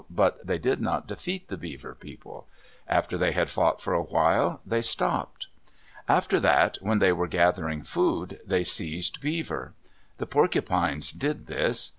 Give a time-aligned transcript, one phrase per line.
[0.09, 2.47] But they did not defeat the Beaver people.
[2.87, 5.45] After they had fought for a while, they stopped.
[6.07, 9.73] After that, when they were gathering food, they seized Beaver.
[10.17, 11.89] The Porcupines did this.